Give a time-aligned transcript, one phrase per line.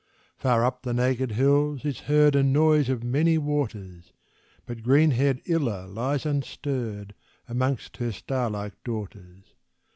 [0.35, 4.13] Far up the naked hills is heard A noise of many waters,
[4.65, 7.13] But green haired Illa lies unstirred
[7.47, 9.53] Amongst her star like daughters.